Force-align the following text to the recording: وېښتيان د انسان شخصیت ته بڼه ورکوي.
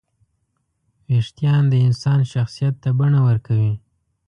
وېښتيان 1.09 1.63
د 1.71 1.73
انسان 1.87 2.19
شخصیت 2.33 2.73
ته 2.83 2.89
بڼه 2.99 3.19
ورکوي. 3.27 3.73